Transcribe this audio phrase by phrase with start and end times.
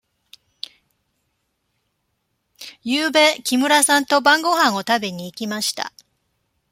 [2.81, 5.93] ゆうべ木村さんと晩ごはんを食べに行きました。